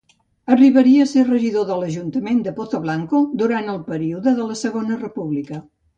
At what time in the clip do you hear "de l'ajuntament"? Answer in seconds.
1.67-2.41